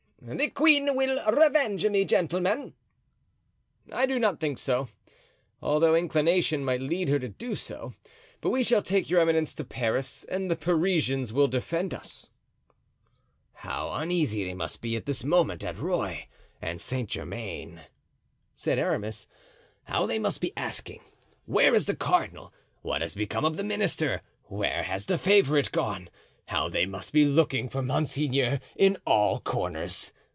[0.23, 2.75] "The queen will revenge me, gentlemen."
[3.91, 4.87] "I do not think so,
[5.63, 7.95] although inclination might lead her to do so,
[8.39, 12.29] but we shall take your eminence to Paris, and the Parisians will defend us."
[13.51, 16.25] "How uneasy they must be at this moment at Rueil
[16.61, 17.81] and Saint Germain,"
[18.55, 19.25] said Aramis.
[19.85, 21.01] "How they must be asking,
[21.45, 26.11] 'Where is the cardinal?' 'What has become of the minister?' 'Where has the favorite gone?'
[26.47, 30.11] How they must be looking for monseigneur in all corners!